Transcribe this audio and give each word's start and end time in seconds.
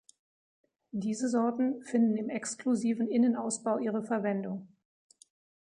Diese 0.89 1.29
Sorten 1.29 1.83
finden 1.83 2.17
im 2.17 2.29
exklusiven 2.29 3.07
Innenausbau 3.07 3.77
ihre 3.77 4.01
Verwendung. 4.01 4.67